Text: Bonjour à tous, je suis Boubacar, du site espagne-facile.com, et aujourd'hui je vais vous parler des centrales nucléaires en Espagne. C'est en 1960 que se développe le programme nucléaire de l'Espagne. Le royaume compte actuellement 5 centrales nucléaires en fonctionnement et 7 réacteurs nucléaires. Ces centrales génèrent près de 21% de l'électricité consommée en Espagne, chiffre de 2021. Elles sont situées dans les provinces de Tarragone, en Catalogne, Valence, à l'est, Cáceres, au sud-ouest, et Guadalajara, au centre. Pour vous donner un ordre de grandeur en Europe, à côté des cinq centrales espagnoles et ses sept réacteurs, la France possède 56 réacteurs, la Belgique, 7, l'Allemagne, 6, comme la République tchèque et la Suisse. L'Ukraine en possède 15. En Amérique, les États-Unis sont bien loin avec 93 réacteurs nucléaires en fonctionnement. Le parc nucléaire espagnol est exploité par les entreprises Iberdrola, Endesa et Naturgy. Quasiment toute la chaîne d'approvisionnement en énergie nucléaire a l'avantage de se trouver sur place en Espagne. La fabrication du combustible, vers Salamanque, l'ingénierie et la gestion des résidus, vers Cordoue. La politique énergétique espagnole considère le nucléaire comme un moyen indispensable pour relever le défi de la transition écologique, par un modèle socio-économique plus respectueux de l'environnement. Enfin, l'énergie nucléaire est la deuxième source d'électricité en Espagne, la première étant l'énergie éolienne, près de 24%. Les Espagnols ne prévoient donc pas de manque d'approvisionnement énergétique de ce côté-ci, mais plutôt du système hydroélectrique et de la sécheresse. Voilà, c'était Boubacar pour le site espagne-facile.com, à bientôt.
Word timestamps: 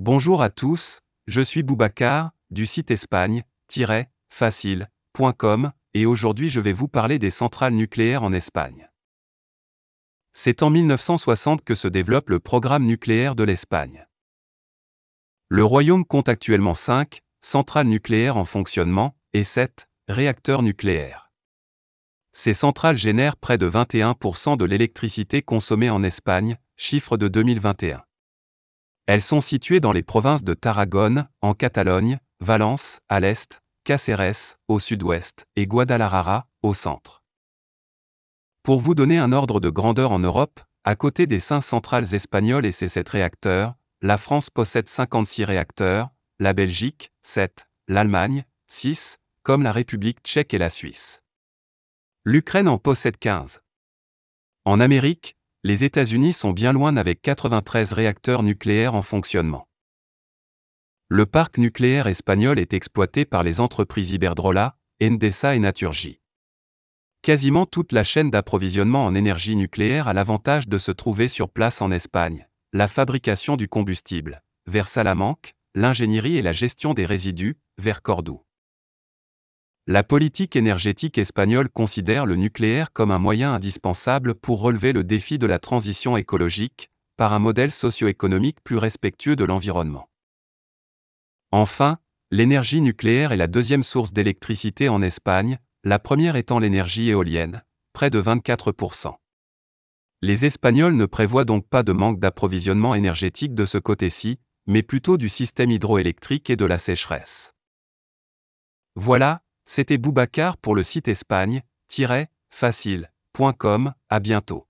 Bonjour 0.00 0.42
à 0.42 0.48
tous, 0.48 1.00
je 1.26 1.40
suis 1.40 1.64
Boubacar, 1.64 2.30
du 2.52 2.66
site 2.66 2.92
espagne-facile.com, 2.92 5.72
et 5.92 6.06
aujourd'hui 6.06 6.48
je 6.48 6.60
vais 6.60 6.72
vous 6.72 6.86
parler 6.86 7.18
des 7.18 7.30
centrales 7.30 7.74
nucléaires 7.74 8.22
en 8.22 8.32
Espagne. 8.32 8.88
C'est 10.32 10.62
en 10.62 10.70
1960 10.70 11.64
que 11.64 11.74
se 11.74 11.88
développe 11.88 12.30
le 12.30 12.38
programme 12.38 12.84
nucléaire 12.84 13.34
de 13.34 13.42
l'Espagne. 13.42 14.06
Le 15.48 15.64
royaume 15.64 16.04
compte 16.04 16.28
actuellement 16.28 16.74
5 16.74 17.20
centrales 17.40 17.88
nucléaires 17.88 18.36
en 18.36 18.44
fonctionnement 18.44 19.16
et 19.32 19.42
7 19.42 19.88
réacteurs 20.06 20.62
nucléaires. 20.62 21.32
Ces 22.30 22.54
centrales 22.54 22.96
génèrent 22.96 23.36
près 23.36 23.58
de 23.58 23.68
21% 23.68 24.56
de 24.56 24.64
l'électricité 24.64 25.42
consommée 25.42 25.90
en 25.90 26.04
Espagne, 26.04 26.56
chiffre 26.76 27.16
de 27.16 27.26
2021. 27.26 28.04
Elles 29.08 29.22
sont 29.22 29.40
situées 29.40 29.80
dans 29.80 29.92
les 29.92 30.02
provinces 30.02 30.44
de 30.44 30.52
Tarragone, 30.52 31.30
en 31.40 31.54
Catalogne, 31.54 32.20
Valence, 32.40 33.00
à 33.08 33.20
l'est, 33.20 33.62
Cáceres, 33.84 34.58
au 34.68 34.78
sud-ouest, 34.78 35.46
et 35.56 35.66
Guadalajara, 35.66 36.46
au 36.62 36.74
centre. 36.74 37.22
Pour 38.62 38.80
vous 38.80 38.94
donner 38.94 39.16
un 39.16 39.32
ordre 39.32 39.60
de 39.60 39.70
grandeur 39.70 40.12
en 40.12 40.18
Europe, 40.18 40.60
à 40.84 40.94
côté 40.94 41.26
des 41.26 41.40
cinq 41.40 41.62
centrales 41.62 42.12
espagnoles 42.12 42.66
et 42.66 42.70
ses 42.70 42.90
sept 42.90 43.08
réacteurs, 43.08 43.76
la 44.02 44.18
France 44.18 44.50
possède 44.50 44.88
56 44.88 45.44
réacteurs, 45.44 46.10
la 46.38 46.52
Belgique, 46.52 47.10
7, 47.22 47.66
l'Allemagne, 47.88 48.44
6, 48.66 49.16
comme 49.42 49.62
la 49.62 49.72
République 49.72 50.18
tchèque 50.22 50.52
et 50.52 50.58
la 50.58 50.68
Suisse. 50.68 51.22
L'Ukraine 52.26 52.68
en 52.68 52.76
possède 52.76 53.16
15. 53.16 53.62
En 54.66 54.80
Amérique, 54.80 55.37
les 55.64 55.82
États-Unis 55.82 56.32
sont 56.32 56.52
bien 56.52 56.72
loin 56.72 56.96
avec 56.96 57.20
93 57.20 57.92
réacteurs 57.92 58.42
nucléaires 58.42 58.94
en 58.94 59.02
fonctionnement. 59.02 59.68
Le 61.08 61.26
parc 61.26 61.58
nucléaire 61.58 62.06
espagnol 62.06 62.58
est 62.58 62.74
exploité 62.74 63.24
par 63.24 63.42
les 63.42 63.60
entreprises 63.60 64.12
Iberdrola, 64.12 64.76
Endesa 65.02 65.56
et 65.56 65.58
Naturgy. 65.58 66.20
Quasiment 67.22 67.66
toute 67.66 67.92
la 67.92 68.04
chaîne 68.04 68.30
d'approvisionnement 68.30 69.04
en 69.04 69.14
énergie 69.14 69.56
nucléaire 69.56 70.06
a 70.06 70.12
l'avantage 70.12 70.68
de 70.68 70.78
se 70.78 70.92
trouver 70.92 71.26
sur 71.26 71.50
place 71.50 71.82
en 71.82 71.90
Espagne. 71.90 72.46
La 72.72 72.86
fabrication 72.86 73.56
du 73.56 73.66
combustible, 73.68 74.42
vers 74.66 74.86
Salamanque, 74.86 75.54
l'ingénierie 75.74 76.36
et 76.36 76.42
la 76.42 76.52
gestion 76.52 76.94
des 76.94 77.06
résidus, 77.06 77.56
vers 77.78 78.02
Cordoue. 78.02 78.42
La 79.90 80.04
politique 80.04 80.54
énergétique 80.54 81.16
espagnole 81.16 81.70
considère 81.70 82.26
le 82.26 82.36
nucléaire 82.36 82.92
comme 82.92 83.10
un 83.10 83.18
moyen 83.18 83.54
indispensable 83.54 84.34
pour 84.34 84.60
relever 84.60 84.92
le 84.92 85.02
défi 85.02 85.38
de 85.38 85.46
la 85.46 85.58
transition 85.58 86.18
écologique, 86.18 86.90
par 87.16 87.32
un 87.32 87.38
modèle 87.38 87.72
socio-économique 87.72 88.62
plus 88.62 88.76
respectueux 88.76 89.34
de 89.34 89.44
l'environnement. 89.44 90.10
Enfin, 91.52 91.96
l'énergie 92.30 92.82
nucléaire 92.82 93.32
est 93.32 93.38
la 93.38 93.46
deuxième 93.46 93.82
source 93.82 94.12
d'électricité 94.12 94.90
en 94.90 95.00
Espagne, 95.00 95.58
la 95.84 95.98
première 95.98 96.36
étant 96.36 96.58
l'énergie 96.58 97.08
éolienne, 97.08 97.64
près 97.94 98.10
de 98.10 98.20
24%. 98.20 99.14
Les 100.20 100.44
Espagnols 100.44 100.96
ne 100.96 101.06
prévoient 101.06 101.46
donc 101.46 101.66
pas 101.66 101.82
de 101.82 101.92
manque 101.92 102.20
d'approvisionnement 102.20 102.94
énergétique 102.94 103.54
de 103.54 103.64
ce 103.64 103.78
côté-ci, 103.78 104.38
mais 104.66 104.82
plutôt 104.82 105.16
du 105.16 105.30
système 105.30 105.70
hydroélectrique 105.70 106.50
et 106.50 106.56
de 106.56 106.66
la 106.66 106.76
sécheresse. 106.76 107.54
Voilà, 108.94 109.40
c'était 109.68 109.98
Boubacar 109.98 110.56
pour 110.56 110.74
le 110.74 110.82
site 110.82 111.06
espagne-facile.com, 111.08 113.92
à 114.08 114.20
bientôt. 114.20 114.67